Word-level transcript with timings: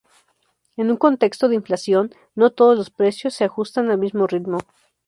En 0.77 0.89
un 0.89 0.97
contexto 0.97 1.47
de 1.47 1.53
inflación, 1.53 2.09
no 2.33 2.49
todos 2.49 2.75
los 2.75 2.89
precios 2.89 3.35
se 3.35 3.43
ajustan 3.43 3.91
al 3.91 3.99
mismo 3.99 4.25
ritmo. 4.25 4.57